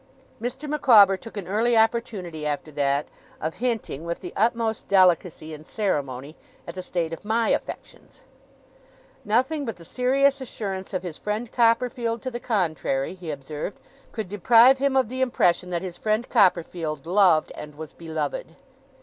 Mr. 0.41 0.67
Micawber 0.67 1.15
took 1.15 1.37
an 1.37 1.47
early 1.47 1.77
opportunity, 1.77 2.43
after 2.43 2.71
that, 2.71 3.05
of 3.39 3.57
hinting, 3.57 4.03
with 4.03 4.19
the 4.19 4.33
utmost 4.35 4.87
delicacy 4.87 5.53
and 5.53 5.67
ceremony, 5.67 6.35
at 6.67 6.73
the 6.73 6.81
state 6.81 7.13
of 7.13 7.23
my 7.23 7.49
affections. 7.49 8.23
Nothing 9.23 9.63
but 9.63 9.75
the 9.75 9.85
serious 9.85 10.41
assurance 10.41 10.91
of 10.95 11.03
his 11.03 11.19
friend 11.19 11.51
Copperfield 11.51 12.23
to 12.23 12.31
the 12.31 12.39
contrary, 12.39 13.13
he 13.13 13.29
observed, 13.29 13.79
could 14.11 14.27
deprive 14.27 14.79
him 14.79 14.97
of 14.97 15.07
the 15.07 15.21
impression 15.21 15.69
that 15.69 15.83
his 15.83 15.99
friend 15.99 16.27
Copperfield 16.29 17.05
loved 17.05 17.51
and 17.55 17.75
was 17.75 17.93
beloved. 17.93 18.55